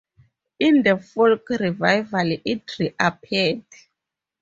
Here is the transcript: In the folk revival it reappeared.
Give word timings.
In 0.57 0.81
the 0.81 0.97
folk 0.97 1.47
revival 1.51 2.35
it 2.43 2.71
reappeared. 2.79 3.63